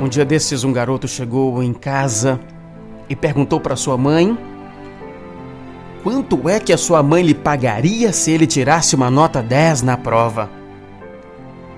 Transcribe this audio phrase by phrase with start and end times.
[0.00, 2.40] Um dia desses, um garoto chegou em casa
[3.06, 4.36] e perguntou para sua mãe
[6.02, 9.98] quanto é que a sua mãe lhe pagaria se ele tirasse uma nota 10 na
[9.98, 10.48] prova.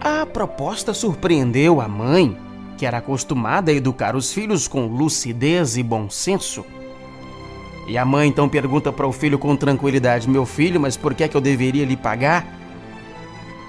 [0.00, 2.34] A proposta surpreendeu a mãe,
[2.78, 6.64] que era acostumada a educar os filhos com lucidez e bom senso.
[7.86, 11.24] E a mãe então pergunta para o filho com tranquilidade: Meu filho, mas por que
[11.24, 12.46] é que eu deveria lhe pagar?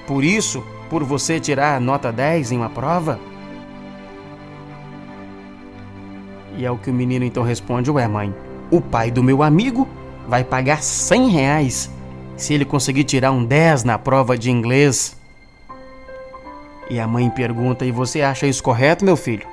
[0.07, 3.19] Por isso, por você tirar nota 10 em uma prova?
[6.57, 8.33] E é o que o menino então responde: Ué, mãe,
[8.71, 9.87] o pai do meu amigo
[10.27, 11.91] vai pagar 100 reais
[12.35, 15.15] se ele conseguir tirar um 10 na prova de inglês.
[16.89, 19.47] E a mãe pergunta: E você acha isso correto, meu filho?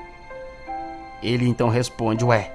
[1.22, 2.50] Ele então responde: Ué,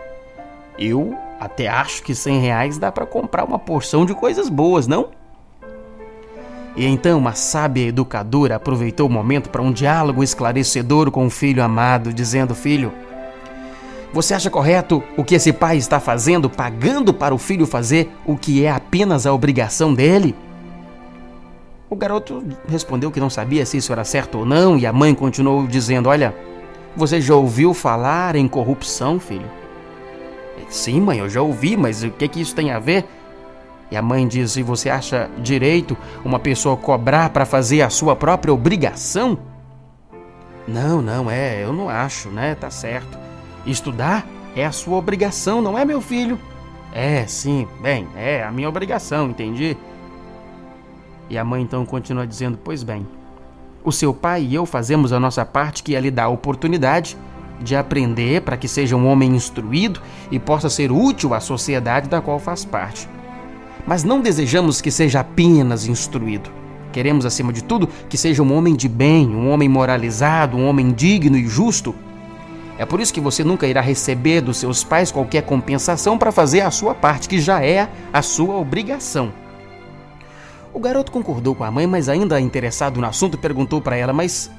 [0.77, 5.09] eu até acho que 100 reais dá para comprar uma porção de coisas boas, não?
[6.75, 11.63] E então a sábia educadora aproveitou o momento para um diálogo esclarecedor com o filho
[11.63, 12.91] amado, dizendo: Filho,
[14.11, 18.35] você acha correto o que esse pai está fazendo, pagando para o filho fazer o
[18.35, 20.35] que é apenas a obrigação dele?
[21.89, 25.13] O garoto respondeu que não sabia se isso era certo ou não, e a mãe
[25.13, 26.35] continuou dizendo: Olha,
[26.95, 29.49] você já ouviu falar em corrupção, filho?
[30.69, 33.05] Sim, mãe, eu já ouvi, mas o que, que isso tem a ver?
[33.91, 38.53] E a mãe diz: você acha direito uma pessoa cobrar para fazer a sua própria
[38.53, 39.38] obrigação?
[40.67, 42.53] Não, não, é, eu não acho, né?
[42.53, 43.28] Tá certo.
[43.70, 44.25] Estudar
[44.56, 46.39] é a sua obrigação, não é, meu filho?
[46.92, 49.78] É, sim, bem, é a minha obrigação, entendi?
[51.30, 53.06] E a mãe então continua dizendo: Pois bem,
[53.84, 57.16] o seu pai e eu fazemos a nossa parte que é lhe dar a oportunidade
[57.62, 62.22] de aprender para que seja um homem instruído e possa ser útil à sociedade da
[62.22, 63.08] qual faz parte.
[63.86, 66.50] Mas não desejamos que seja apenas instruído.
[66.92, 70.92] Queremos, acima de tudo, que seja um homem de bem, um homem moralizado, um homem
[70.92, 71.94] digno e justo
[72.80, 76.61] é por isso que você nunca irá receber dos seus pais qualquer compensação para fazer
[76.61, 79.34] a sua parte, que já é a sua obrigação.
[80.73, 84.50] O garoto concordou com a mãe, mas ainda interessado no assunto, perguntou para ela: Mas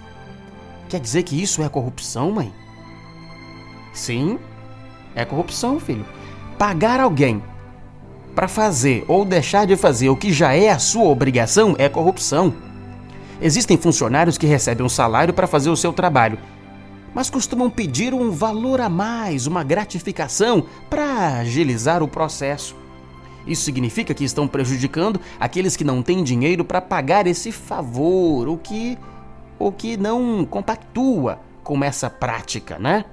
[0.87, 2.53] quer dizer que isso é corrupção, mãe?
[3.95, 4.39] Sim,
[5.15, 6.05] é corrupção, filho.
[6.59, 7.43] Pagar alguém
[8.35, 12.53] para fazer ou deixar de fazer o que já é a sua obrigação é corrupção.
[13.41, 16.39] Existem funcionários que recebem um salário para fazer o seu trabalho
[17.15, 22.77] mas costumam pedir um valor a mais, uma gratificação para agilizar o processo.
[23.47, 28.57] Isso significa que estão prejudicando aqueles que não têm dinheiro para pagar esse favor, o
[28.57, 28.99] que
[29.59, 33.05] o que não compactua com essa prática, né?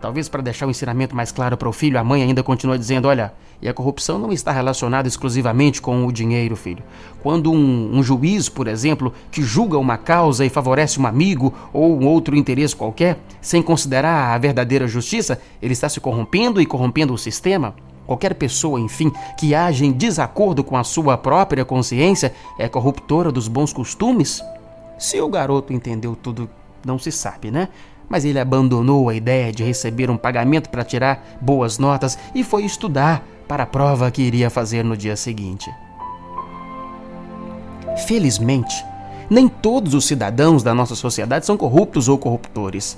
[0.00, 3.08] Talvez para deixar o ensinamento mais claro para o filho, a mãe ainda continua dizendo:
[3.08, 6.82] olha, e a corrupção não está relacionada exclusivamente com o dinheiro, filho.
[7.20, 12.00] Quando um, um, juiz, por exemplo, que julga uma causa e favorece um amigo ou
[12.00, 17.12] um outro interesse qualquer, sem considerar a verdadeira justiça, ele está se corrompendo e corrompendo
[17.12, 17.74] o sistema.
[18.06, 23.48] Qualquer pessoa, enfim, que age em desacordo com a sua própria consciência é corruptora dos
[23.48, 24.42] bons costumes?
[24.98, 26.48] Se o garoto entendeu tudo,
[26.86, 27.68] não se sabe, né?
[28.08, 32.64] Mas ele abandonou a ideia de receber um pagamento para tirar boas notas e foi
[32.64, 35.70] estudar para a prova que iria fazer no dia seguinte.
[38.06, 38.84] Felizmente,
[39.28, 42.96] nem todos os cidadãos da nossa sociedade são corruptos ou corruptores.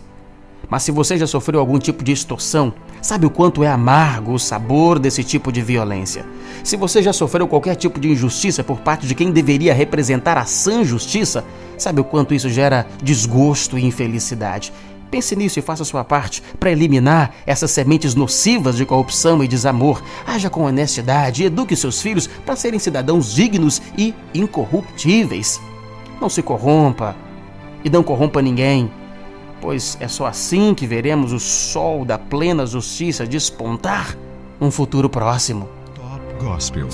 [0.69, 2.73] Mas se você já sofreu algum tipo de extorsão,
[3.03, 6.25] sabe o quanto é amargo o sabor desse tipo de violência.
[6.63, 10.45] Se você já sofreu qualquer tipo de injustiça por parte de quem deveria representar a
[10.45, 11.45] sã justiça,
[11.79, 14.73] sabe o quanto isso gera desgosto e infelicidade.
[15.11, 20.03] Pense nisso e faça sua parte para eliminar essas sementes nocivas de corrupção e desamor.
[20.27, 25.61] Haja com honestidade e eduque seus filhos para serem cidadãos dignos e incorruptíveis.
[26.21, 27.17] Não se corrompa
[27.85, 28.91] e não corrompa ninguém,
[29.61, 34.17] pois é só assim que veremos o sol da plena justiça despontar
[34.61, 35.69] num futuro próximo.
[35.95, 36.89] Top Gospel.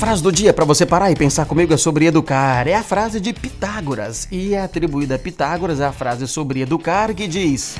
[0.00, 2.66] Frase do dia para você parar e pensar comigo é sobre educar.
[2.66, 7.28] É a frase de Pitágoras e é atribuída a Pitágoras a frase sobre educar que
[7.28, 7.76] diz: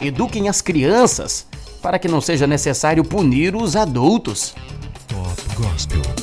[0.00, 1.46] Eduquem as crianças
[1.82, 4.54] para que não seja necessário punir os adultos.
[5.06, 6.15] Top Gospel.